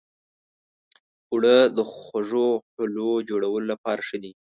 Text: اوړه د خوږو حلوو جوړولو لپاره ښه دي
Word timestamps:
اوړه 1.31 1.57
د 1.77 1.79
خوږو 1.93 2.47
حلوو 2.73 3.13
جوړولو 3.29 3.65
لپاره 3.71 4.01
ښه 4.07 4.17
دي 4.23 4.31